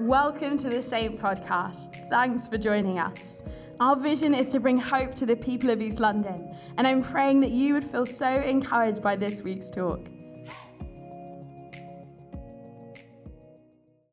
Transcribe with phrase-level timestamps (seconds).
[0.00, 2.08] Welcome to the Saint podcast.
[2.08, 3.42] Thanks for joining us.
[3.80, 7.40] Our vision is to bring hope to the people of East London, and I'm praying
[7.40, 10.08] that you would feel so encouraged by this week's talk.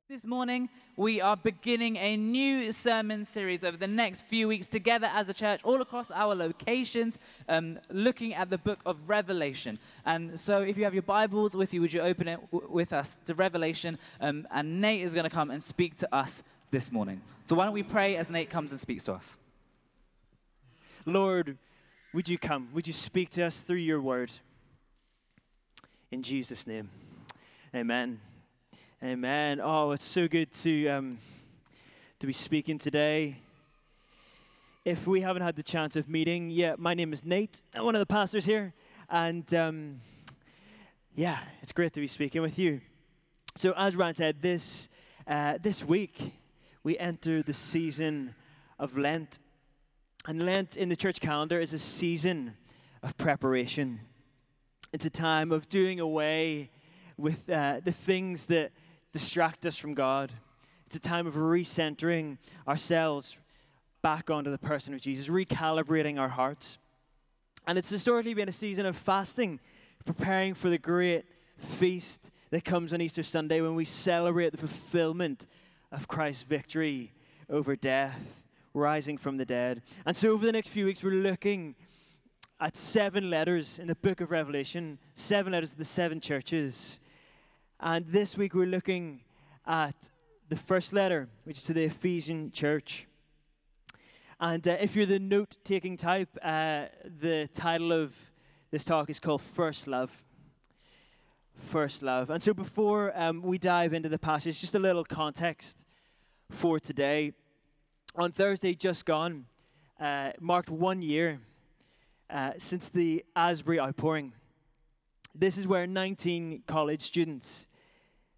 [0.10, 5.10] This morning, we are beginning a new sermon series over the next few weeks together
[5.14, 7.20] as a church, all across our locations,
[7.50, 9.78] um, looking at the book of Revelation.
[10.06, 12.94] And so, if you have your Bibles with you, would you open it w- with
[12.94, 13.98] us to Revelation?
[14.22, 17.22] Um, and Nate is going to come and speak to us this morning.
[17.44, 19.38] So, why don't we pray as Nate comes and speaks to us?
[21.05, 21.58] Lord,
[22.14, 22.70] would you come?
[22.73, 24.31] Would you speak to us through your word?
[26.09, 26.89] In Jesus' name,
[27.75, 28.22] amen.
[29.04, 29.59] Amen.
[29.62, 31.20] Oh, it's so good to, um,
[32.20, 33.40] to be speaking today.
[34.86, 37.95] If we haven't had the chance of meeting, yeah, my name is Nate, I'm one
[37.95, 38.73] of the pastors here.
[39.09, 40.00] And um,
[41.13, 42.80] yeah, it's great to be speaking with you.
[43.55, 44.88] So, as Ryan said, this,
[45.27, 46.34] uh, this week
[46.81, 48.34] we enter the season
[48.80, 49.39] of Lent.
[50.25, 52.56] And Lent in the church calendar is a season
[53.03, 54.00] of preparation.
[54.94, 56.72] It's a time of doing away
[57.17, 58.72] with uh, the things that
[59.16, 60.30] distract us from God.
[60.88, 63.38] It's a time of recentering ourselves
[64.02, 66.80] back onto the person of Jesus, recalibrating our hearts.
[67.66, 69.61] And it's historically been a season of fasting,
[70.03, 71.23] preparing for the great
[71.57, 75.47] feast that comes on Easter Sunday when we celebrate the fulfillment
[75.94, 77.13] of Christ's victory
[77.50, 78.19] over death,
[78.73, 79.81] rising from the dead.
[80.05, 81.75] And so, over the next few weeks, we're looking
[82.59, 87.00] at seven letters in the book of Revelation, seven letters to the seven churches.
[87.88, 89.22] And this week we're looking
[89.67, 90.09] at
[90.50, 93.05] the first letter, which is to the Ephesian church.
[94.39, 96.86] And uh, if you're the note taking type, uh,
[97.19, 98.16] the title of
[98.72, 100.23] this talk is called First Love.
[101.59, 102.31] First Love.
[102.31, 105.86] And so before um, we dive into the passage, just a little context
[106.50, 107.33] for today.
[108.16, 109.45] On Thursday, just gone,
[110.00, 111.39] uh, marked one year
[112.31, 114.34] uh, since the Asbury outpouring.
[115.35, 117.67] This is where 19 college students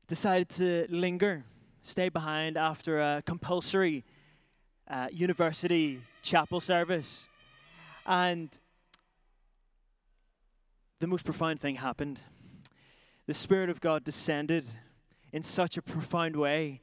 [0.07, 1.43] decided to linger,
[1.81, 4.05] stay behind after a compulsory
[4.87, 7.27] uh, university chapel service.
[8.05, 8.49] And
[10.99, 12.21] the most profound thing happened.
[13.27, 14.65] The Spirit of God descended
[15.33, 16.81] in such a profound way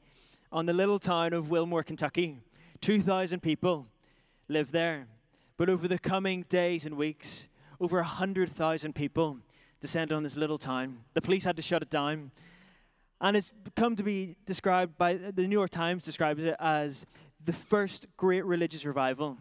[0.52, 2.38] on the little town of Wilmore, Kentucky.
[2.82, 3.86] 2,000 people
[4.48, 5.06] live there.
[5.56, 7.48] But over the coming days and weeks,
[7.80, 9.38] over 100,000 people
[9.80, 10.98] descended on this little town.
[11.14, 12.30] The police had to shut it down.
[13.24, 17.06] And it's come to be described by the New York Times describes it as
[17.42, 19.38] the first great religious revival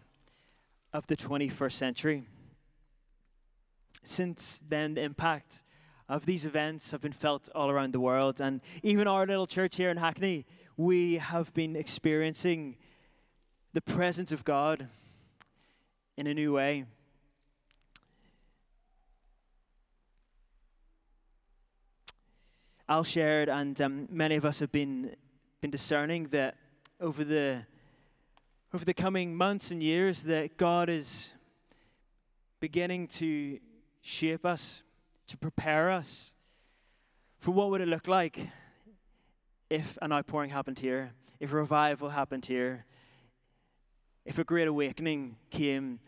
[0.93, 2.23] of the 21st century.
[4.01, 5.63] Since then, the impact
[6.07, 8.39] of these events have been felt all around the world.
[8.39, 10.45] And even our little church here in Hackney,
[10.77, 12.77] we have been experiencing
[13.73, 14.87] the presence of God
[16.15, 16.85] in a new way.
[22.93, 25.15] Al shared, and um, many of us have been,
[25.61, 26.57] been discerning that
[27.01, 27.65] over the,
[28.71, 31.33] over the coming months and years that God is
[32.59, 33.59] beginning to
[34.01, 34.83] shape us,
[35.25, 36.35] to prepare us
[37.39, 38.37] for what would it look like
[39.71, 42.85] if an outpouring happened here, if a revival happened here,
[44.23, 45.99] if a great awakening came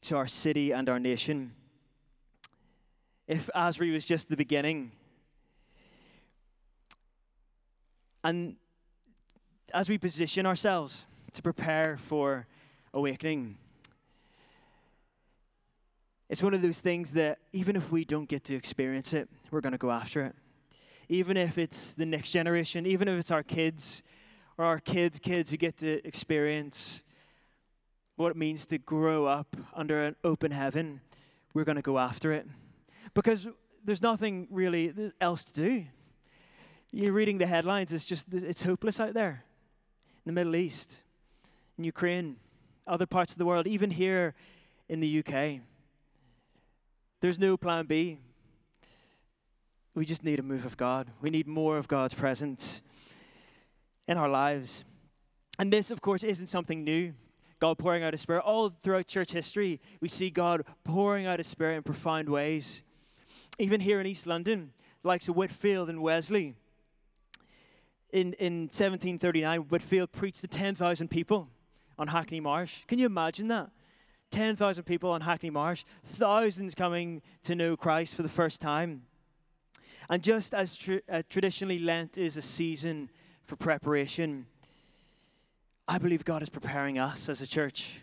[0.00, 1.52] to our city and our nation,
[3.28, 4.92] if Asbury was just the beginning.
[8.22, 8.56] And
[9.72, 12.46] as we position ourselves to prepare for
[12.92, 13.56] awakening,
[16.28, 19.60] it's one of those things that even if we don't get to experience it, we're
[19.60, 20.34] going to go after it.
[21.08, 24.04] Even if it's the next generation, even if it's our kids
[24.56, 27.02] or our kids' kids who get to experience
[28.14, 31.00] what it means to grow up under an open heaven,
[31.52, 32.46] we're going to go after it.
[33.14, 33.48] Because
[33.84, 35.84] there's nothing really else to do.
[36.92, 39.44] You're reading the headlines, it's just, it's hopeless out there.
[40.24, 41.02] In the Middle East,
[41.78, 42.36] in Ukraine,
[42.86, 44.34] other parts of the world, even here
[44.88, 45.60] in the UK.
[47.20, 48.18] There's no plan B.
[49.94, 51.10] We just need a move of God.
[51.20, 52.82] We need more of God's presence
[54.08, 54.84] in our lives.
[55.58, 57.14] And this, of course, isn't something new.
[57.60, 58.42] God pouring out His Spirit.
[58.44, 62.82] All throughout church history, we see God pouring out His Spirit in profound ways.
[63.58, 64.72] Even here in East London,
[65.02, 66.56] the likes of Whitefield and Wesley.
[68.12, 71.48] In, in 1739, Whitefield preached to 10,000 people
[71.98, 72.84] on Hackney Marsh.
[72.86, 73.70] Can you imagine that?
[74.30, 79.02] 10,000 people on Hackney Marsh, thousands coming to know Christ for the first time.
[80.08, 80.78] And just as
[81.08, 83.10] uh, traditionally Lent is a season
[83.42, 84.46] for preparation,
[85.86, 88.02] I believe God is preparing us as a church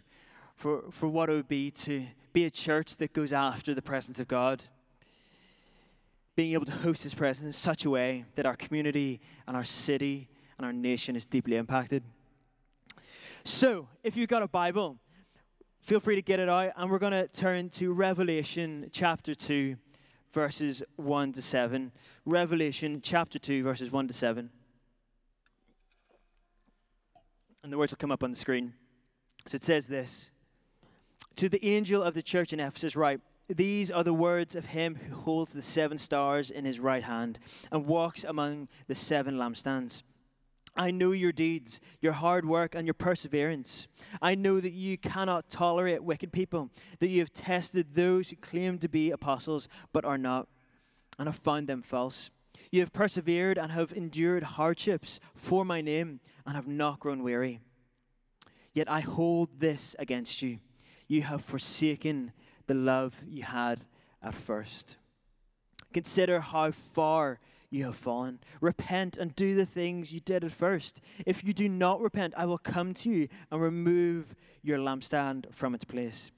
[0.55, 4.19] for, for what it would be to be a church that goes after the presence
[4.19, 4.63] of God.
[6.37, 9.63] Being able to host His presence in such a way that our community and our
[9.63, 10.29] city
[10.59, 12.03] and our nation is deeply impacted.
[13.43, 14.99] So, if you've got a Bible,
[15.81, 19.77] feel free to get it out, and we're going to turn to Revelation chapter 2,
[20.31, 21.91] verses 1 to 7.
[22.23, 24.51] Revelation chapter 2, verses 1 to 7.
[27.63, 28.73] And the words will come up on the screen.
[29.47, 30.29] So it says this
[31.37, 34.95] To the angel of the church in Ephesus, write, These are the words of him
[34.95, 37.39] who holds the seven stars in his right hand
[37.71, 40.03] and walks among the seven lampstands.
[40.75, 43.87] I know your deeds, your hard work, and your perseverance.
[44.21, 48.79] I know that you cannot tolerate wicked people, that you have tested those who claim
[48.79, 50.47] to be apostles but are not,
[51.17, 52.29] and have found them false.
[52.69, 57.61] You have persevered and have endured hardships for my name and have not grown weary.
[58.73, 60.59] Yet I hold this against you
[61.07, 62.33] you have forsaken
[62.67, 63.85] the love you had
[64.21, 64.97] at first.
[65.93, 68.39] Consider how far you have fallen.
[68.61, 71.01] Repent and do the things you did at first.
[71.25, 75.73] If you do not repent, I will come to you and remove your lampstand from
[75.73, 76.31] its place.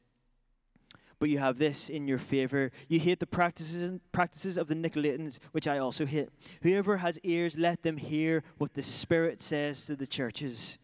[1.19, 2.71] But you have this in your favor.
[2.87, 6.29] You hate the practices, practices of the Nicolaitans, which I also hate.
[6.61, 10.79] Whoever has ears, let them hear what the Spirit says to the churches.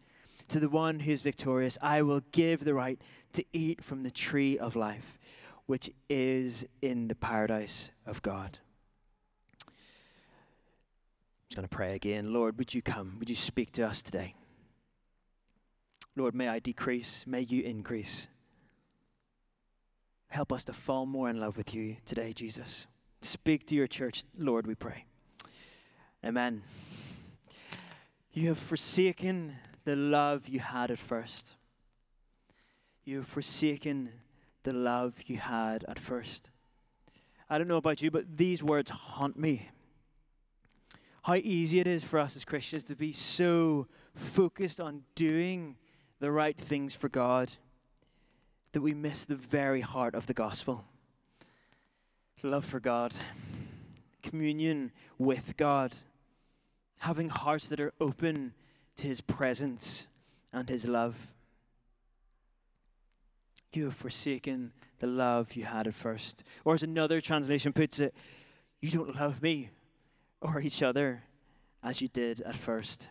[0.48, 3.00] To the one who is victorious, I will give the right
[3.32, 5.18] to eat from the tree of life,
[5.66, 8.60] which is in the paradise of God
[11.46, 12.32] I'm just going to pray again.
[12.32, 13.16] Lord, would you come?
[13.20, 14.34] Would you speak to us today?
[16.16, 18.26] Lord, may I decrease, may you increase.
[20.26, 22.88] Help us to fall more in love with you today, Jesus.
[23.22, 25.04] Speak to your church, Lord, we pray.
[26.24, 26.62] Amen.
[28.32, 29.54] You have forsaken
[29.86, 31.54] the love you had at first.
[33.04, 34.10] You have forsaken
[34.64, 36.50] the love you had at first.
[37.48, 39.70] I don't know about you, but these words haunt me
[41.22, 45.76] how easy it is for us as Christians to be so focused on doing
[46.20, 47.54] the right things for God
[48.72, 50.84] that we miss the very heart of the gospel
[52.42, 53.12] love for God,
[54.22, 55.96] communion with God,
[57.00, 58.54] having hearts that are open
[58.96, 60.06] to His presence
[60.52, 61.34] and His love.
[63.72, 66.44] You have forsaken the love you had at first.
[66.64, 68.14] Or as another translation puts it,
[68.80, 69.70] you don't love me
[70.40, 71.24] or each other
[71.82, 73.10] as you did at first.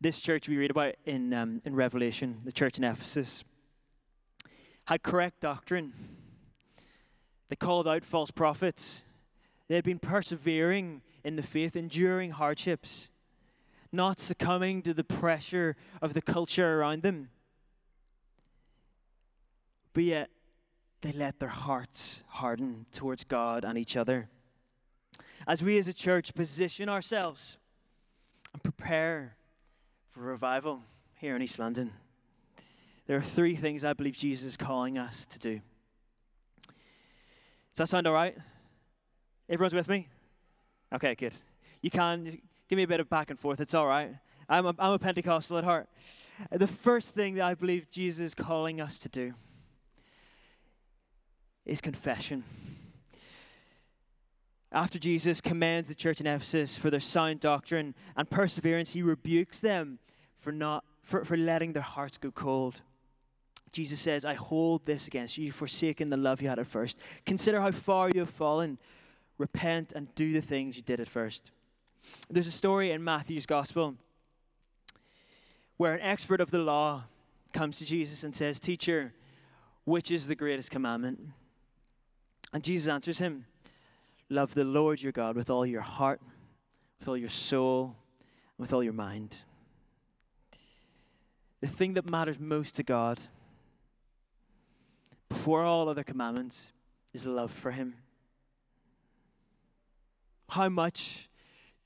[0.00, 3.44] This church we read about in, um, in Revelation, the church in Ephesus,
[4.84, 5.92] had correct doctrine.
[7.48, 9.04] They called out false prophets.
[9.66, 13.10] They had been persevering in the faith, enduring hardships,
[13.92, 17.30] not succumbing to the pressure of the culture around them.
[19.92, 20.30] But yet,
[21.00, 24.28] they let their hearts harden towards God and each other
[25.48, 27.56] as we as a church position ourselves
[28.52, 29.36] and prepare
[30.10, 30.82] for revival
[31.14, 31.92] here in East London,
[33.06, 35.60] there are three things I believe Jesus is calling us to do.
[36.66, 38.36] Does that sound all right?
[39.48, 40.08] Everyone's with me?
[40.92, 41.34] Okay, good.
[41.82, 42.24] You can
[42.68, 43.60] give me a bit of back and forth.
[43.60, 44.14] It's all right.
[44.48, 45.88] I'm a, I'm a Pentecostal at heart.
[46.50, 49.34] The first thing that I believe Jesus is calling us to do
[51.66, 52.44] is confession.
[54.72, 59.60] After Jesus commands the church in Ephesus for their sound doctrine and perseverance, he rebukes
[59.60, 59.98] them
[60.40, 62.80] for, not, for, for letting their hearts go cold.
[63.72, 65.46] Jesus says, I hold this against you.
[65.46, 66.98] You've forsaken the love you had at first.
[67.26, 68.78] Consider how far you have fallen.
[69.38, 71.52] Repent and do the things you did at first.
[72.28, 73.94] There's a story in Matthew's gospel
[75.76, 77.04] where an expert of the law
[77.52, 79.12] comes to Jesus and says, Teacher,
[79.84, 81.20] which is the greatest commandment?
[82.52, 83.46] And Jesus answers him,
[84.28, 86.20] Love the Lord your God with all your heart,
[86.98, 87.96] with all your soul,
[88.56, 89.42] and with all your mind.
[91.60, 93.20] The thing that matters most to God,
[95.28, 96.72] before all other commandments,
[97.12, 97.94] is love for Him.
[100.48, 101.28] How much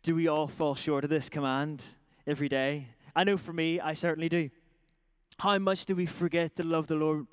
[0.03, 1.85] do we all fall short of this command
[2.27, 2.89] every day?
[3.15, 4.51] I know for me, I certainly do.
[5.39, 7.27] How much do we forget to love the Lord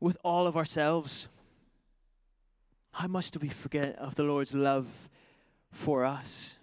[0.00, 1.28] with all of ourselves?
[2.92, 4.86] How much do we forget of the Lord's love
[5.72, 6.58] for us?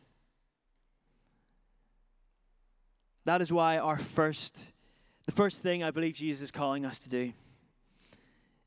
[3.26, 4.72] That is why our first,
[5.26, 7.34] the first thing I believe Jesus is calling us to do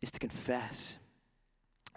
[0.03, 0.99] is to confess.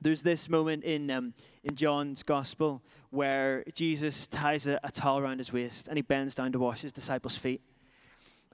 [0.01, 5.39] There's this moment in, um, in John's gospel where Jesus ties a, a towel around
[5.39, 7.61] his waist and he bends down to wash his disciples' feet.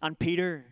[0.01, 0.65] And Peter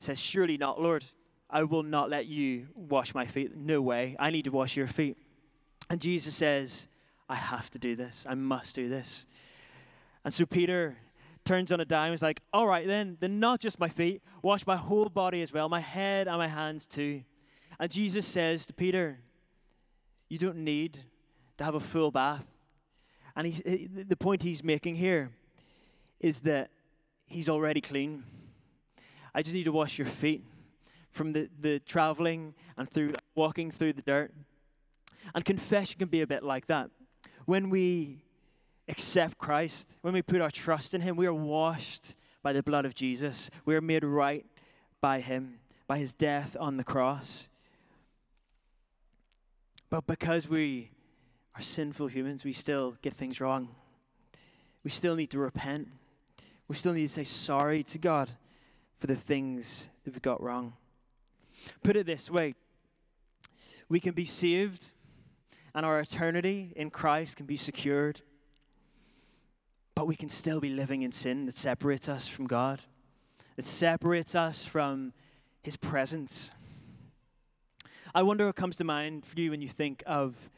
[0.00, 1.04] says, Surely not, Lord.
[1.50, 3.54] I will not let you wash my feet.
[3.54, 4.16] No way.
[4.18, 5.16] I need to wash your feet.
[5.88, 6.88] And Jesus says,
[7.28, 8.26] I have to do this.
[8.28, 9.26] I must do this.
[10.24, 10.96] And so Peter
[11.44, 14.20] turns on a dime and is like, All right, then, then not just my feet,
[14.42, 17.22] wash my whole body as well, my head and my hands too.
[17.78, 19.20] And Jesus says to Peter,
[20.34, 20.98] You don't need
[21.58, 22.44] to have a full bath.
[23.36, 25.30] And he's, the point he's making here
[26.18, 26.70] is that
[27.24, 28.24] he's already clean.
[29.32, 30.42] I just need to wash your feet
[31.12, 34.34] from the, the traveling and through walking through the dirt.
[35.36, 36.90] And confession can be a bit like that.
[37.44, 38.24] When we
[38.88, 42.84] accept Christ, when we put our trust in Him, we are washed by the blood
[42.84, 43.50] of Jesus.
[43.64, 44.44] We are made right
[45.00, 47.50] by Him, by His death on the cross.
[49.94, 50.90] But because we
[51.54, 53.68] are sinful humans, we still get things wrong.
[54.82, 55.86] We still need to repent.
[56.66, 58.28] We still need to say sorry to God
[58.98, 60.72] for the things that we've got wrong.
[61.84, 62.56] Put it this way
[63.88, 64.86] we can be saved,
[65.76, 68.20] and our eternity in Christ can be secured,
[69.94, 72.80] but we can still be living in sin that separates us from God,
[73.54, 75.12] that separates us from
[75.62, 76.50] His presence.
[78.16, 80.48] I wonder what comes to mind for you when you think of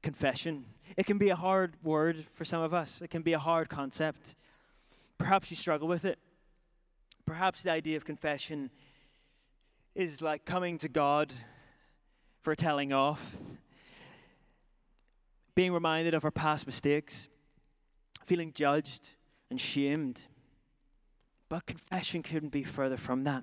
[0.00, 0.64] confession.
[0.96, 3.68] It can be a hard word for some of us, it can be a hard
[3.68, 4.36] concept.
[5.18, 6.20] Perhaps you struggle with it.
[7.26, 8.70] Perhaps the idea of confession
[9.96, 11.32] is like coming to God
[12.42, 13.36] for telling off,
[15.56, 17.28] being reminded of our past mistakes,
[18.24, 19.16] feeling judged
[19.50, 20.26] and shamed.
[21.48, 23.42] But confession couldn't be further from that.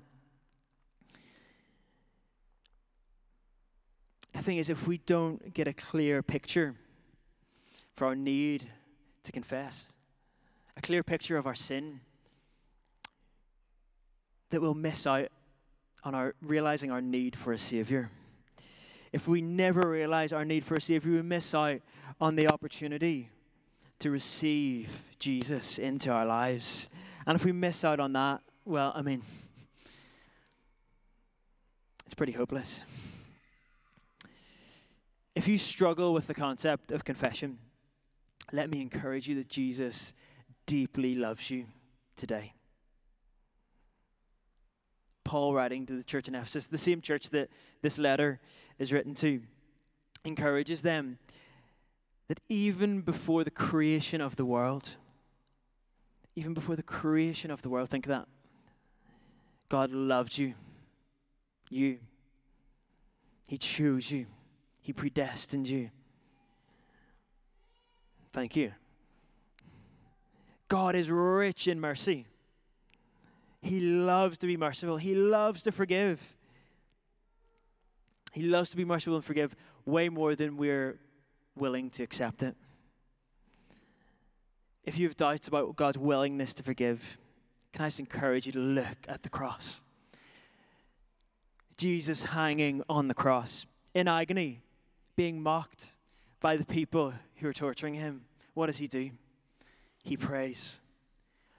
[4.38, 6.76] The thing is, if we don't get a clear picture
[7.94, 8.70] for our need
[9.24, 9.92] to confess,
[10.76, 11.98] a clear picture of our sin,
[14.50, 15.26] that we'll miss out
[16.04, 18.10] on our realizing our need for a Savior.
[19.12, 21.80] If we never realize our need for a Savior, we miss out
[22.20, 23.30] on the opportunity
[23.98, 26.88] to receive Jesus into our lives.
[27.26, 29.20] And if we miss out on that, well, I mean,
[32.06, 32.84] it's pretty hopeless.
[35.38, 37.58] If you struggle with the concept of confession,
[38.50, 40.12] let me encourage you that Jesus
[40.66, 41.66] deeply loves you
[42.16, 42.54] today.
[45.22, 47.50] Paul writing to the church in Ephesus, the same church that
[47.82, 48.40] this letter
[48.80, 49.40] is written to,
[50.24, 51.18] encourages them
[52.26, 54.96] that even before the creation of the world,
[56.34, 58.26] even before the creation of the world, think of that.
[59.68, 60.54] God loved you.
[61.70, 61.98] You.
[63.46, 64.26] He chose you.
[64.88, 65.90] He predestined you.
[68.32, 68.72] Thank you.
[70.68, 72.24] God is rich in mercy.
[73.60, 74.96] He loves to be merciful.
[74.96, 76.34] He loves to forgive.
[78.32, 79.54] He loves to be merciful and forgive
[79.84, 80.98] way more than we're
[81.54, 82.56] willing to accept it.
[84.84, 87.18] If you have doubts about God's willingness to forgive,
[87.74, 89.82] can I just encourage you to look at the cross?
[91.76, 94.62] Jesus hanging on the cross in agony,
[95.18, 95.94] being mocked
[96.40, 98.22] by the people who are torturing him.
[98.54, 99.10] What does he do?
[100.04, 100.80] He prays,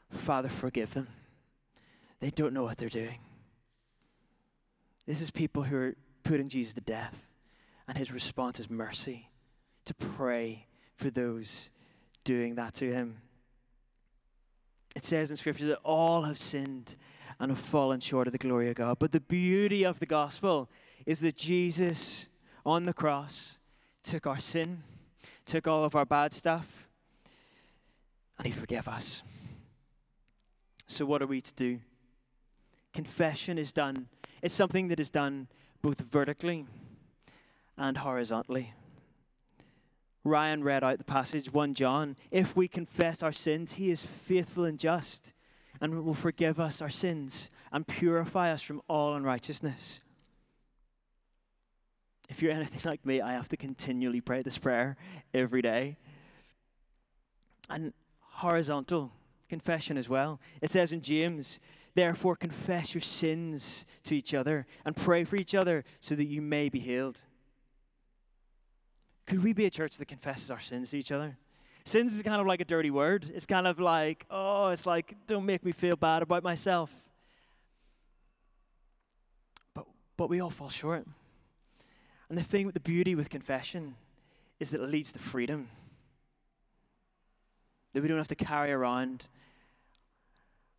[0.09, 1.09] Father, forgive them
[2.19, 3.19] they don't know what they're doing.
[5.05, 7.31] This is people who are putting Jesus to death,
[7.87, 9.29] and his response is mercy
[9.85, 11.71] to pray for those
[12.23, 13.17] doing that to him.
[14.95, 16.95] It says in Scripture that all have sinned
[17.39, 18.99] and have fallen short of the glory of God.
[18.99, 20.69] But the beauty of the gospel
[21.05, 22.28] is that Jesus
[22.65, 23.59] on the cross
[24.03, 24.83] took our sin,
[25.45, 26.87] took all of our bad stuff,
[28.37, 29.23] and he forgave us.
[30.87, 31.79] So, what are we to do?
[32.93, 34.07] confession is done.
[34.41, 35.47] It's something that is done
[35.81, 36.65] both vertically
[37.77, 38.73] and horizontally.
[40.23, 42.17] Ryan read out the passage 1 John.
[42.29, 45.33] If we confess our sins, he is faithful and just
[45.79, 50.01] and will forgive us our sins and purify us from all unrighteousness.
[52.29, 54.95] If you're anything like me, I have to continually pray this prayer
[55.33, 55.97] every day.
[57.69, 59.11] And horizontal
[59.49, 60.39] confession as well.
[60.61, 61.59] It says in James
[61.95, 66.41] Therefore, confess your sins to each other and pray for each other so that you
[66.41, 67.23] may be healed.
[69.25, 71.37] Could we be a church that confesses our sins to each other?
[71.85, 73.29] Sins is kind of like a dirty word.
[73.33, 76.93] It's kind of like, oh, it's like, don't make me feel bad about myself.
[79.73, 81.05] But, but we all fall short.
[82.29, 83.95] And the thing with the beauty with confession
[84.59, 85.67] is that it leads to freedom.
[87.93, 89.27] That we don't have to carry around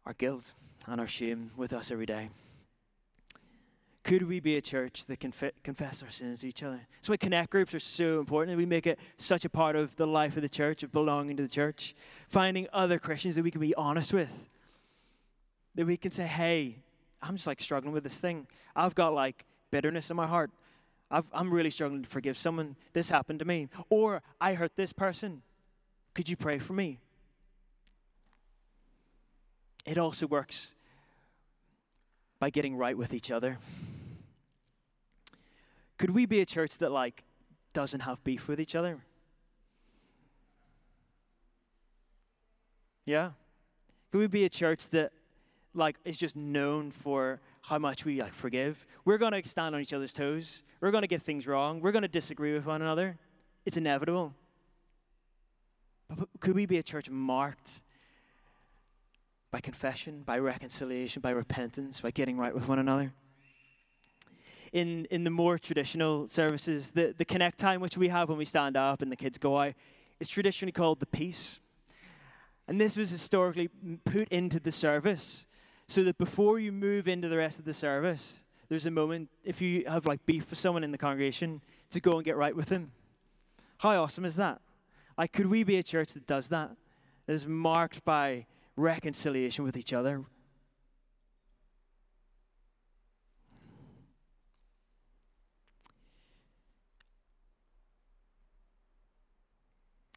[0.06, 0.54] our guilt
[0.86, 2.30] and our shame with us every day.
[4.02, 6.80] Could we be a church that conf- confess our sins to each other?
[6.96, 8.56] That's why connect groups are so important.
[8.56, 11.42] We make it such a part of the life of the church, of belonging to
[11.42, 11.94] the church.
[12.28, 14.48] Finding other Christians that we can be honest with.
[15.74, 16.76] That we can say, hey,
[17.20, 18.46] I'm just like struggling with this thing.
[18.74, 20.50] I've got like bitterness in my heart.
[21.10, 22.76] I am really struggling to forgive someone.
[22.92, 23.68] This happened to me.
[23.88, 25.42] Or I hurt this person.
[26.14, 26.98] Could you pray for me?
[29.84, 30.74] It also works
[32.38, 33.58] by getting right with each other.
[35.98, 37.24] Could we be a church that like
[37.72, 38.98] doesn't have beef with each other?
[43.04, 43.30] Yeah?
[44.12, 45.12] Could we be a church that
[45.74, 48.86] like is just known for how much we like forgive?
[49.04, 50.62] We're going to stand on each other's toes.
[50.80, 51.80] We're going to get things wrong.
[51.80, 53.18] We're going to disagree with one another.
[53.64, 54.34] It's inevitable.
[56.08, 57.82] But could we be a church marked
[59.50, 63.12] by confession, by reconciliation, by repentance, by getting right with one another?
[64.72, 68.44] in, in the more traditional services, the, the connect time which we have when we
[68.44, 69.74] stand up and the kids go out
[70.20, 71.60] is traditionally called the peace.
[72.68, 73.68] And this was historically
[74.04, 75.46] put into the service
[75.90, 79.60] so that before you move into the rest of the service, there's a moment, if
[79.60, 82.66] you have like beef with someone in the congregation, to go and get right with
[82.66, 82.92] them.
[83.78, 84.60] How awesome is that?
[85.18, 86.70] Like, could we be a church that does that?
[87.26, 90.24] That is marked by reconciliation with each other,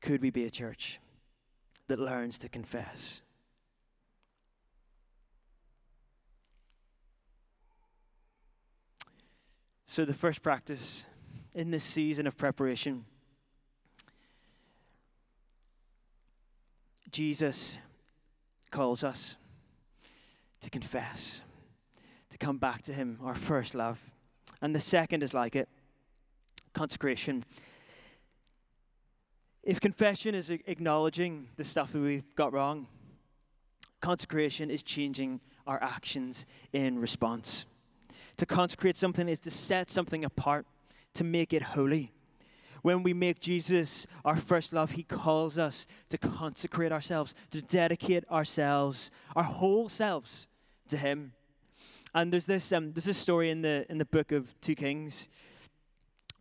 [0.02, 1.00] Could we be a church
[1.88, 3.22] that learns to confess?
[9.94, 11.06] So, the first practice
[11.54, 13.06] in this season of preparation,
[17.12, 17.78] Jesus
[18.72, 19.38] calls us
[20.62, 21.44] to confess,
[22.32, 24.00] to come back to Him, our first love.
[24.64, 25.70] And the second is like it
[26.74, 27.46] consecration.
[29.62, 32.88] If confession is acknowledging the stuff that we've got wrong,
[34.02, 37.68] consecration is changing our actions in response.
[38.38, 40.66] To consecrate something is to set something apart,
[41.14, 42.12] to make it holy.
[42.82, 48.30] When we make Jesus our first love, He calls us to consecrate ourselves, to dedicate
[48.30, 50.48] ourselves, our whole selves,
[50.90, 51.34] to Him.
[52.14, 55.30] And there's this um, there's this story in the in the book of Two Kings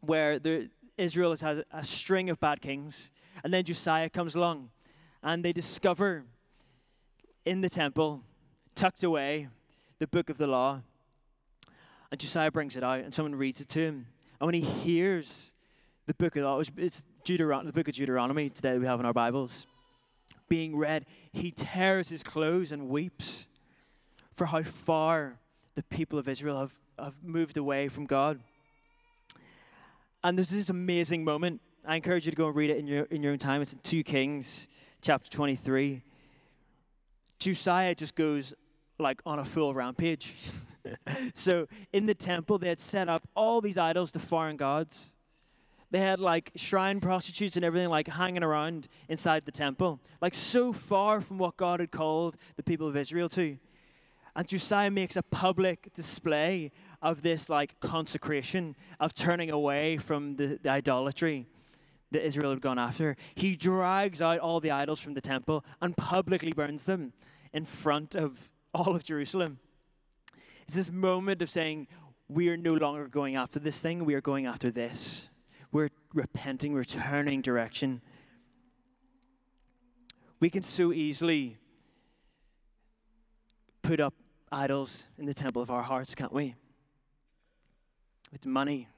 [0.00, 3.10] where the, Israel has had a string of bad kings.
[3.42, 4.70] And then Josiah comes along
[5.22, 6.24] and they discover
[7.44, 8.22] in the temple,
[8.74, 9.48] tucked away,
[9.98, 10.82] the book of the law.
[12.12, 14.06] And Josiah brings it out and someone reads it to him.
[14.38, 15.50] And when he hears
[16.06, 19.66] the book of it's Deuteron- the book of Deuteronomy today we have in our Bibles,
[20.46, 23.48] being read, he tears his clothes and weeps
[24.30, 25.38] for how far
[25.74, 28.40] the people of Israel have, have moved away from God.
[30.22, 31.62] And there's this amazing moment.
[31.86, 33.62] I encourage you to go and read it in your, in your own time.
[33.62, 34.68] It's in 2 Kings,
[35.00, 36.02] chapter 23.
[37.38, 38.52] Josiah just goes
[38.98, 40.34] like on a full rampage.
[41.34, 45.14] so in the temple, they had set up all these idols to foreign gods.
[45.90, 50.72] They had like shrine prostitutes and everything like hanging around inside the temple, like so
[50.72, 53.58] far from what God had called the people of Israel to.
[54.34, 60.58] And Josiah makes a public display of this like consecration, of turning away from the,
[60.62, 61.46] the idolatry
[62.12, 63.16] that Israel had gone after.
[63.34, 67.12] He drags out all the idols from the temple and publicly burns them
[67.52, 69.58] in front of all of Jerusalem.
[70.72, 71.86] It's this moment of saying,
[72.28, 75.28] we are no longer going after this thing, we are going after this.
[75.70, 78.00] We're repenting, we're turning direction.
[80.40, 81.58] We can so easily
[83.82, 84.14] put up
[84.50, 86.54] idols in the temple of our hearts, can't we?
[88.32, 88.88] with money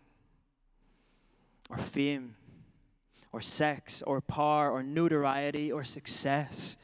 [1.68, 2.36] or fame
[3.32, 6.76] or sex or power or notoriety or success.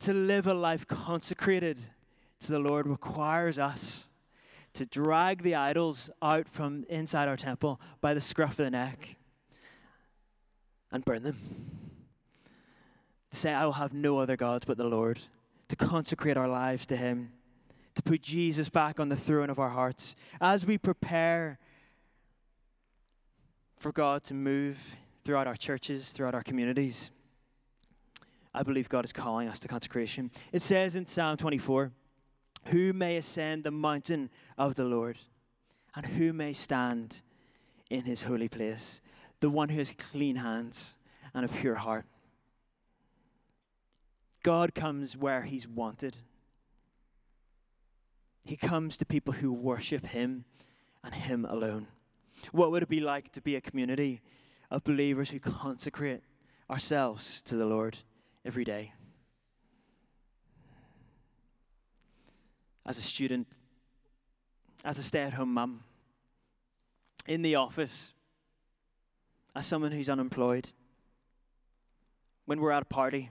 [0.00, 1.78] To live a life consecrated
[2.46, 4.08] to the Lord requires us
[4.74, 9.16] to drag the idols out from inside our temple by the scruff of the neck
[10.90, 11.38] and burn them.
[13.30, 15.20] To say, I will have no other gods but the Lord.
[15.68, 17.32] To consecrate our lives to Him
[17.94, 21.58] to put Jesus back on the throne of our hearts as we prepare
[23.76, 27.10] for God to move throughout our churches, throughout our communities.
[28.52, 30.30] I believe God is calling us to consecration.
[30.52, 31.92] It says in Psalm 24,
[32.66, 35.18] Who may ascend the mountain of the Lord,
[35.94, 37.22] and who may stand
[37.90, 39.00] in his holy place,
[39.40, 40.96] the one who has clean hands
[41.34, 42.06] and a pure heart.
[44.42, 46.18] God comes where he's wanted.
[48.44, 50.44] He comes to people who worship him
[51.02, 51.86] and him alone.
[52.52, 54.20] What would it be like to be a community
[54.70, 56.22] of believers who consecrate
[56.70, 57.98] ourselves to the Lord
[58.44, 58.92] every day?
[62.86, 63.46] As a student,
[64.84, 65.84] as a stay at home mum,
[67.26, 68.12] in the office,
[69.56, 70.72] as someone who's unemployed,
[72.44, 73.30] when we're at a party,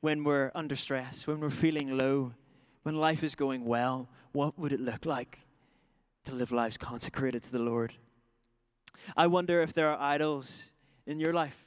[0.00, 2.32] when we're under stress, when we're feeling low,
[2.82, 5.40] when life is going well, what would it look like
[6.24, 7.94] to live lives consecrated to the Lord?
[9.16, 10.72] I wonder if there are idols
[11.06, 11.66] in your life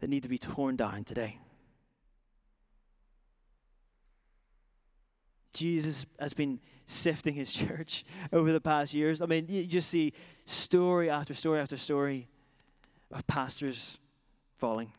[0.00, 1.38] that need to be torn down today.
[5.52, 9.22] Jesus has been sifting his church over the past years.
[9.22, 10.12] I mean, you just see
[10.44, 12.28] story after story after story
[13.10, 13.98] of pastors
[14.56, 14.92] falling,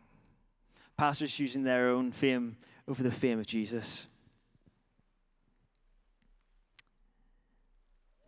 [0.97, 4.07] pastors choosing their own fame over the fame of Jesus.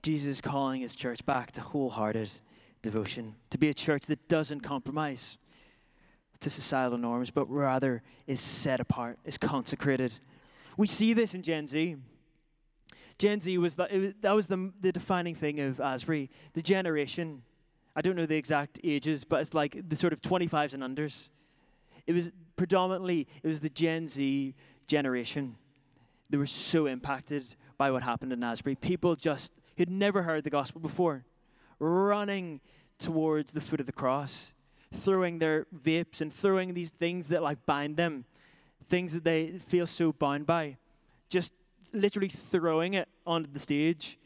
[0.02, 2.32] Jesus is calling his church back to wholehearted
[2.84, 5.40] devotion, to be a church that doesn't compromise
[6.42, 10.20] to societal norms, but rather is set apart, is consecrated.
[10.78, 11.96] We see this in Gen Z.
[13.18, 16.30] Gen Z was, the, that was the, the defining thing of Asbury.
[16.54, 17.44] The generation,
[17.96, 21.30] I don't know the exact ages, but it's like the sort of 25s and unders.
[22.08, 24.54] It was predominantly, it was the Gen Z
[24.88, 25.56] generation.
[26.30, 28.76] They were so impacted by what happened in Asbury.
[28.76, 31.26] People just who'd never heard the gospel before,
[31.80, 32.62] running
[32.98, 34.54] towards the foot of the cross,
[34.94, 38.26] throwing their vapes and throwing these things that like bind them,
[38.88, 40.78] things that they feel so bound by,
[41.30, 41.54] just
[41.96, 44.18] literally throwing it onto the stage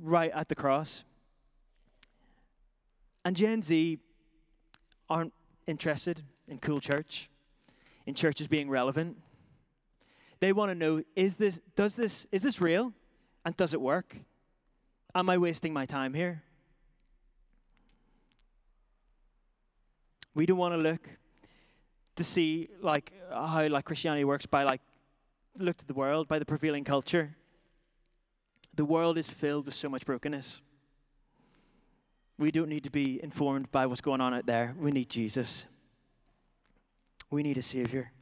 [0.00, 1.04] right at the cross.
[3.24, 3.98] And Gen Z
[5.08, 5.32] aren't
[5.66, 7.28] interested in cool church,
[8.06, 9.18] in churches being relevant.
[10.40, 12.92] They want to know is this does this is this real
[13.44, 14.16] and does it work?
[15.14, 16.42] Am I wasting my time here?
[20.34, 21.08] We don't want to look
[22.16, 24.80] to see like how like Christianity works by like
[25.60, 27.36] looked at the world by the prevailing culture.
[28.74, 30.60] The world is filled with so much brokenness.
[32.38, 34.74] We don't need to be informed by what's going on out there.
[34.78, 35.66] We need Jesus.
[37.30, 38.12] We need a Savior.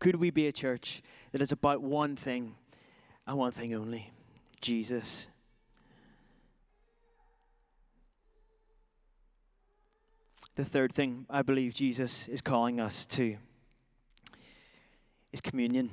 [0.00, 2.56] Could we be a church that is about one thing
[3.26, 4.12] and one thing only
[4.60, 5.28] Jesus?
[10.56, 13.36] The third thing I believe Jesus is calling us to
[15.32, 15.90] is communion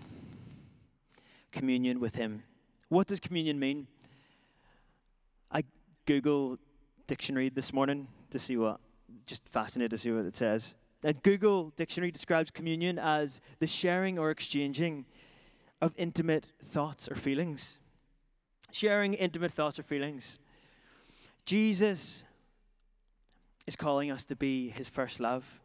[1.56, 2.44] communion with Him.
[2.90, 3.88] What does communion mean?
[5.52, 5.64] I
[6.06, 6.60] Google
[7.08, 8.80] dictionary this morning to see what,
[9.26, 10.76] just fascinated to see what it says.
[11.04, 15.06] A Google dictionary describes communion as the sharing or exchanging
[15.82, 17.80] of intimate thoughts or feelings.
[18.72, 20.40] Sharing intimate thoughts or feelings.
[21.46, 22.24] Jesus
[23.66, 25.62] is calling us to be his first love.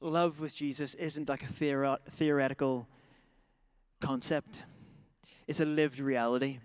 [0.00, 2.86] Love with Jesus isn't like a theori- theoretical
[4.00, 4.64] concept,
[5.46, 6.58] it's a lived reality,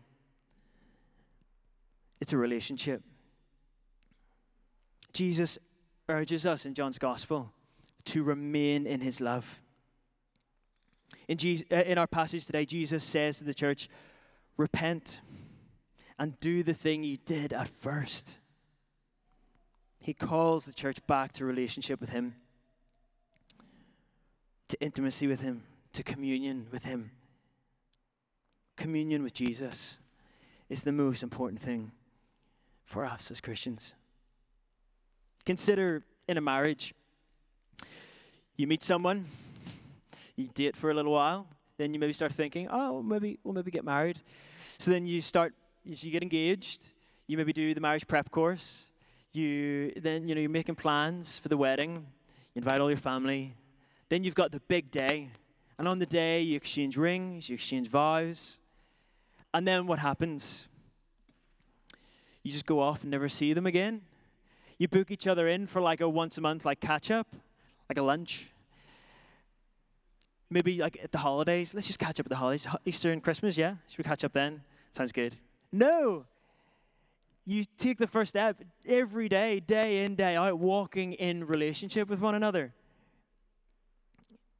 [2.21, 3.01] it's a relationship.
[5.11, 5.57] Jesus
[6.09, 7.51] urges us in John's gospel
[8.05, 9.61] to remain in his love.
[11.27, 13.89] In, Jesus, uh, in our passage today, Jesus says to the church,
[14.57, 15.21] Repent
[16.19, 18.39] and do the thing you did at first.
[19.99, 22.35] He calls the church back to relationship with him
[24.67, 27.11] to intimacy with Him, to communion with Him.
[28.75, 29.97] Communion with Jesus
[30.69, 31.91] is the most important thing
[32.83, 33.93] for us as Christians.
[35.45, 36.93] Consider in a marriage,
[38.57, 39.25] you meet someone,
[40.35, 41.47] you date for a little while,
[41.77, 44.19] then you maybe start thinking, oh, maybe we'll maybe get married.
[44.77, 46.85] So then you start, you get engaged,
[47.27, 48.87] you maybe do the marriage prep course,
[49.31, 52.05] you then you know you're making plans for the wedding,
[52.53, 53.53] you invite all your family,
[54.09, 55.29] then you've got the big day.
[55.77, 58.59] And on the day, you exchange rings, you exchange vows.
[59.53, 60.67] And then what happens?
[62.43, 64.01] You just go off and never see them again.
[64.77, 67.35] You book each other in for like a once a month, like catch up,
[67.89, 68.51] like a lunch.
[70.49, 71.73] Maybe like at the holidays.
[71.73, 72.67] Let's just catch up at the holidays.
[72.85, 73.75] Easter and Christmas, yeah?
[73.87, 74.61] Should we catch up then?
[74.91, 75.35] Sounds good.
[75.71, 76.25] No!
[77.45, 82.19] You take the first step every day, day in, day out, walking in relationship with
[82.19, 82.73] one another.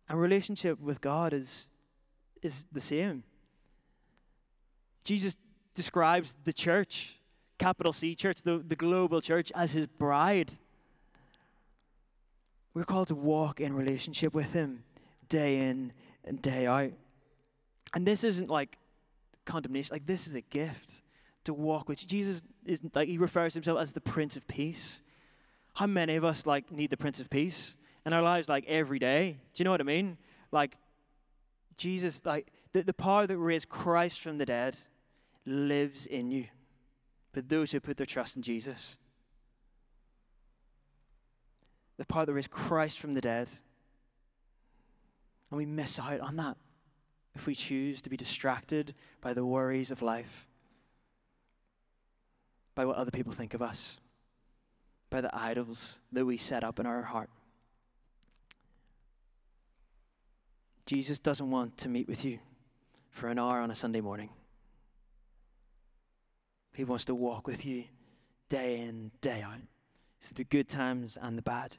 [0.10, 1.70] Our relationship with God is,
[2.42, 3.24] is the same.
[5.04, 5.38] Jesus
[5.74, 7.16] describes the church,
[7.58, 10.54] capital C church, the, the global church, as his bride.
[12.74, 14.84] We're called to walk in relationship with him
[15.30, 16.92] day in and day out.
[17.94, 18.78] And this isn't like
[19.46, 21.02] condemnation, like, this is a gift
[21.46, 22.06] to walk with.
[22.06, 25.02] Jesus is like, he refers to himself as the Prince of Peace.
[25.76, 29.00] How many of us like need the Prince of Peace in our lives, like every
[29.00, 29.38] day?
[29.54, 30.18] Do you know what I mean?
[30.52, 30.78] Like,
[31.78, 34.78] Jesus, like, the, the power that raised Christ from the dead
[35.46, 36.46] lives in you.
[37.34, 38.98] But those who put their trust in Jesus,
[41.98, 43.50] the power that raised Christ from the dead,
[45.50, 46.58] and we miss out on that
[47.36, 50.48] if we choose to be distracted by the worries of life,
[52.74, 54.00] by what other people think of us,
[55.10, 57.30] by the idols that we set up in our heart.
[60.86, 62.40] Jesus doesn't want to meet with you
[63.10, 64.30] for an hour on a Sunday morning.
[66.76, 67.86] He wants to walk with you
[68.50, 69.62] day in, day out,
[70.22, 71.78] through the good times and the bad.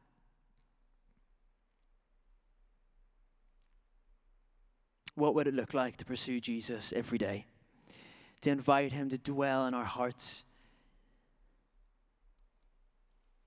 [5.15, 7.47] What would it look like to pursue Jesus every day?
[8.43, 10.45] To invite him to dwell in our hearts,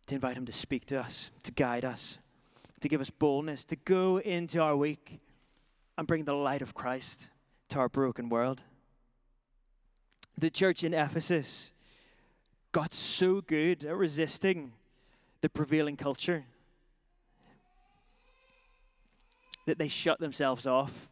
[0.08, 2.18] to invite him to speak to us, to guide us,
[2.80, 5.20] to give us boldness, to go into our week
[6.00, 7.30] and bring the light of Christ
[7.70, 8.62] to our broken world.
[10.38, 11.74] The church in Ephesus
[12.72, 14.72] got so good at resisting
[15.42, 16.46] the prevailing culture
[19.66, 21.10] that they shut themselves off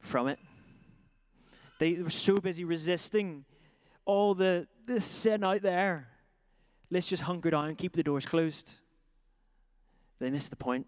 [0.00, 0.38] from it.
[1.78, 3.46] They were so busy resisting
[4.04, 6.08] all the, the sin out there.
[6.90, 8.74] Let's just hunker down, and keep the doors closed.
[10.18, 10.86] They missed the point.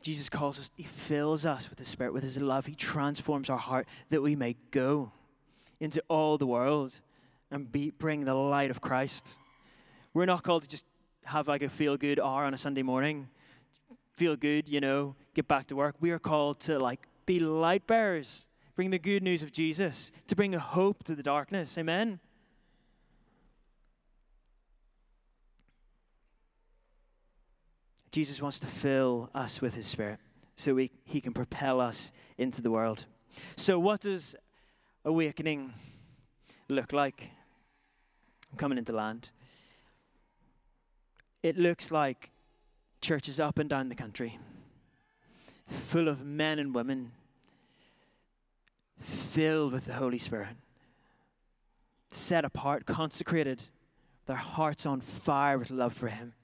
[0.00, 2.66] Jesus calls us, He fills us with the Spirit, with His love.
[2.66, 5.12] He transforms our heart that we may go
[5.80, 7.00] into all the world
[7.50, 9.38] and be, bring the light of Christ.
[10.14, 10.86] We're not called to just
[11.24, 13.28] have like a feel good hour on a Sunday morning,
[14.14, 15.96] feel good, you know, get back to work.
[16.00, 20.36] We are called to like be light bearers, bring the good news of Jesus, to
[20.36, 21.76] bring hope to the darkness.
[21.78, 22.20] Amen.
[28.10, 30.18] Jesus wants to fill us with his spirit
[30.56, 33.06] so we, he can propel us into the world.
[33.56, 34.34] So, what does
[35.04, 35.72] awakening
[36.68, 37.30] look like?
[38.50, 39.30] I'm coming into land.
[41.42, 42.30] It looks like
[43.00, 44.38] churches up and down the country,
[45.66, 47.12] full of men and women
[48.98, 50.56] filled with the Holy Spirit,
[52.10, 53.68] set apart, consecrated,
[54.26, 56.34] their hearts on fire with love for Him.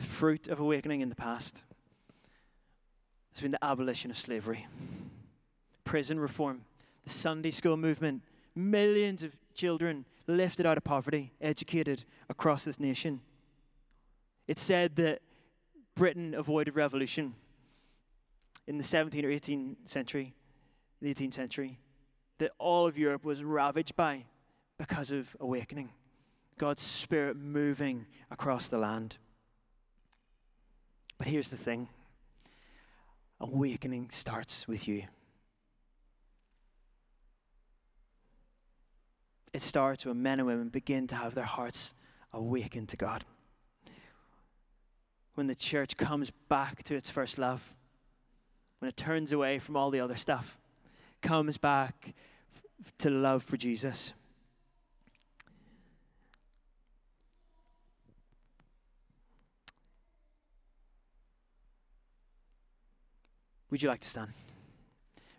[0.00, 1.64] the fruit of awakening in the past
[3.32, 4.66] has been the abolition of slavery,
[5.82, 6.60] prison reform,
[7.04, 8.20] the Sunday school movement,
[8.54, 13.22] millions of children lifted out of poverty, educated across this nation.
[14.46, 15.22] It's said that
[15.94, 17.32] Britain avoided revolution
[18.66, 20.34] in the 17th or 18th century,
[21.00, 21.78] the 18th century,
[22.36, 24.26] that all of Europe was ravaged by
[24.76, 25.88] because of awakening.
[26.58, 29.16] God's Spirit moving across the land.
[31.20, 31.86] But here's the thing
[33.40, 35.02] awakening starts with you.
[39.52, 41.94] It starts when men and women begin to have their hearts
[42.32, 43.26] awakened to God.
[45.34, 47.76] When the church comes back to its first love,
[48.78, 50.56] when it turns away from all the other stuff,
[51.20, 52.14] comes back
[52.96, 54.14] to love for Jesus.
[63.70, 64.28] Would you like to stand?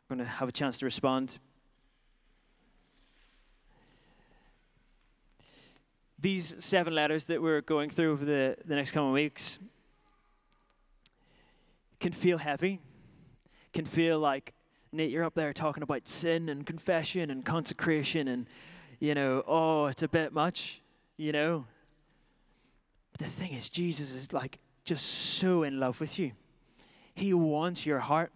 [0.08, 1.38] We're going to have a chance to respond.
[6.18, 9.60] These seven letters that we're going through over the, the next coming weeks
[12.00, 12.80] can feel heavy,
[13.74, 14.54] can feel like,
[14.92, 18.48] Nate, you're up there talking about sin and confession and consecration, and,
[19.00, 20.82] you know, oh, it's a bit much,
[21.18, 21.66] you know.
[23.12, 26.32] But the thing is, Jesus is like just so in love with you.
[27.14, 28.32] He wants your heart.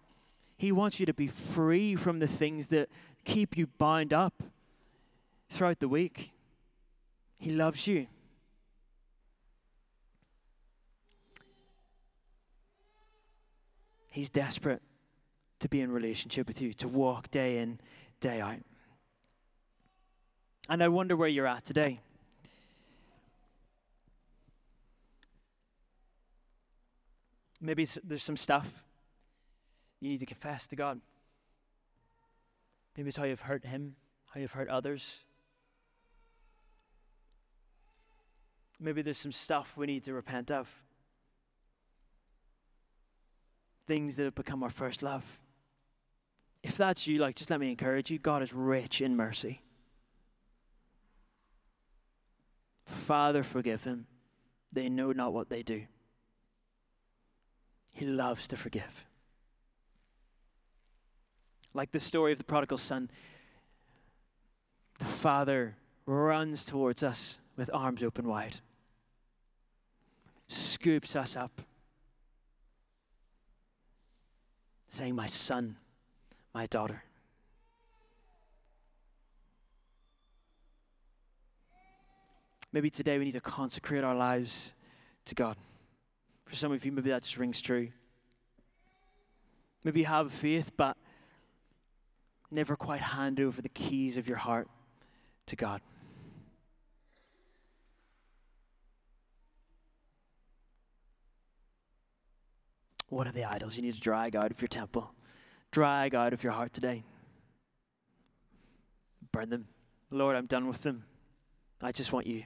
[0.56, 2.88] He wants you to be free from the things that
[3.24, 4.42] keep you bound up
[5.50, 6.32] throughout the week.
[7.38, 8.06] He loves you.
[14.10, 14.80] He's desperate
[15.60, 17.78] to be in relationship with you, to walk day in,
[18.20, 18.56] day out.
[20.70, 22.00] And I wonder where you're at today.
[27.60, 28.84] Maybe there's some stuff
[30.00, 31.00] you need to confess to God.
[32.96, 33.96] Maybe it's how you've hurt Him,
[34.32, 35.24] how you've hurt others.
[38.78, 40.68] Maybe there's some stuff we need to repent of.
[43.86, 45.38] Things that have become our first love.
[46.62, 49.62] If that's you, like, just let me encourage you God is rich in mercy.
[52.86, 54.06] Father, forgive them.
[54.72, 55.82] They know not what they do.
[57.96, 59.06] He loves to forgive.
[61.72, 63.08] Like the story of the prodigal son,
[64.98, 68.58] the father runs towards us with arms open wide,
[70.46, 71.62] scoops us up,
[74.88, 75.76] saying, My son,
[76.54, 77.02] my daughter.
[82.72, 84.74] Maybe today we need to consecrate our lives
[85.24, 85.56] to God.
[86.46, 87.88] For some of you, maybe that just rings true.
[89.84, 90.96] Maybe you have faith, but
[92.50, 94.68] never quite hand over the keys of your heart
[95.46, 95.80] to God.
[103.08, 105.12] What are the idols you need to drag out of your temple?
[105.70, 107.04] Drag out of your heart today.
[109.32, 109.68] Burn them.
[110.10, 111.04] Lord, I'm done with them.
[111.80, 112.44] I just want you.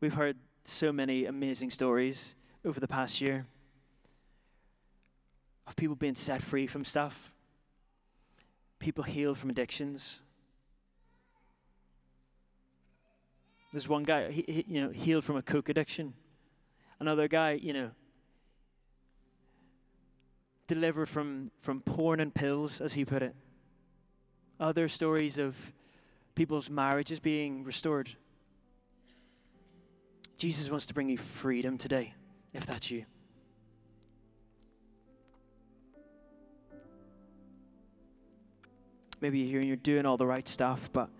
[0.00, 2.34] We've heard so many amazing stories
[2.64, 3.46] over the past year
[5.66, 7.32] of people being set free from stuff,
[8.78, 10.20] people healed from addictions.
[13.72, 16.14] There's one guy, he, he, you know, healed from a coke addiction.
[16.98, 17.90] Another guy, you know,
[20.66, 23.34] delivered from, from porn and pills, as he put it.
[24.58, 25.72] Other stories of
[26.34, 28.16] people's marriages being restored.
[30.40, 32.14] Jesus wants to bring you freedom today,
[32.54, 33.04] if that's you.
[39.20, 41.10] Maybe you're here and you're doing all the right stuff, but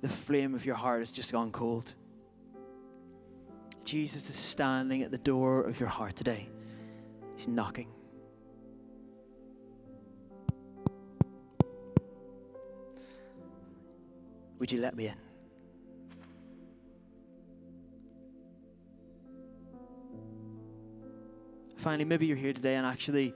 [0.00, 1.94] the flame of your heart has just gone cold.
[3.84, 6.48] Jesus is standing at the door of your heart today.
[7.36, 7.86] He's knocking.
[14.58, 15.23] Would you let me in?
[21.84, 23.34] Finally, maybe you're here today and actually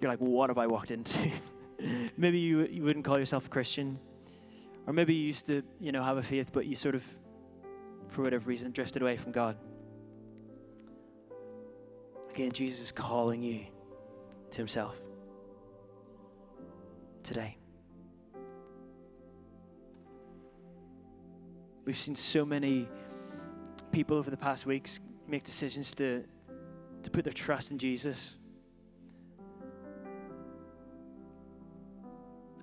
[0.00, 1.18] you're like, what have I walked into?
[2.16, 3.98] maybe you, you wouldn't call yourself a Christian.
[4.86, 7.04] Or maybe you used to, you know, have a faith, but you sort of,
[8.08, 9.58] for whatever reason, drifted away from God.
[12.30, 13.66] Again, Jesus is calling you
[14.50, 14.98] to himself
[17.22, 17.58] today.
[21.84, 22.88] We've seen so many
[23.92, 26.24] people over the past weeks make decisions to
[27.02, 28.36] to put their trust in Jesus.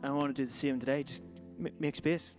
[0.04, 1.04] I want to do the same today.
[1.04, 1.24] Just
[1.80, 2.36] make space.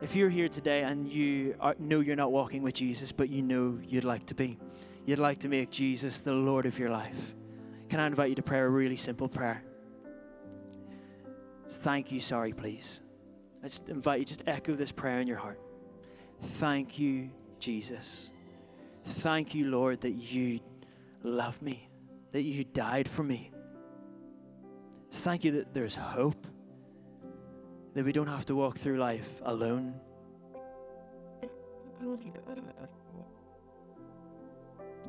[0.00, 3.42] If you're here today and you are, know you're not walking with Jesus, but you
[3.42, 4.58] know you'd like to be,
[5.04, 7.34] you'd like to make Jesus the Lord of your life,
[7.90, 9.62] can I invite you to pray a really simple prayer?
[11.66, 13.02] Thank you, sorry, please.
[13.62, 15.60] I just invite you, just echo this prayer in your heart.
[16.40, 18.32] Thank you, Jesus.
[19.04, 20.60] Thank you, Lord, that you
[21.22, 21.88] love me,
[22.32, 23.50] that you died for me.
[25.10, 26.46] Thank you that there's hope,
[27.94, 29.94] that we don't have to walk through life alone.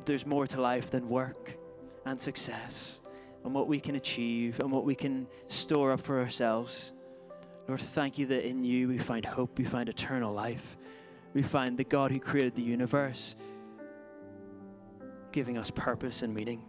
[0.04, 1.56] There's more to life than work
[2.04, 3.00] and success
[3.44, 6.92] and what we can achieve and what we can store up for ourselves.
[7.68, 10.76] Lord, thank you that in you we find hope, we find eternal life,
[11.32, 13.36] we find the God who created the universe
[15.32, 16.64] giving us purpose and meaning.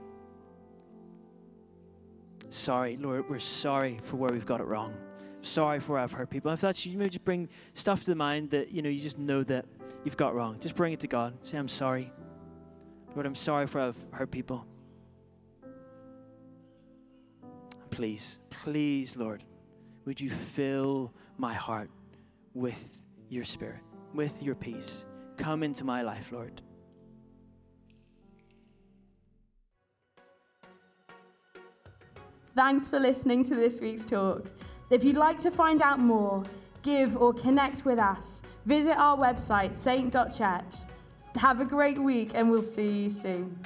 [2.49, 4.95] Sorry, Lord, we're sorry for where we've got it wrong.
[5.41, 6.52] Sorry for where I've hurt people.
[6.52, 9.18] If that's you, maybe just bring stuff to the mind that you know you just
[9.18, 9.66] know that
[10.03, 10.59] you've got wrong.
[10.59, 11.34] Just bring it to God.
[11.41, 12.11] Say, I'm sorry.
[13.14, 14.66] Lord, I'm sorry for I've hurt people.
[17.89, 19.43] Please, please, Lord,
[20.05, 21.91] would you fill my heart
[22.53, 22.99] with
[23.30, 23.82] your spirit,
[24.14, 25.05] with your peace?
[25.38, 26.61] Come into my life, Lord.
[32.56, 34.45] Thanks for listening to this week's talk.
[34.91, 36.43] If you'd like to find out more,
[36.84, 40.76] give, or connect with us, visit our website, saint.church.
[41.36, 43.60] Have a great week, and we'll see you soon.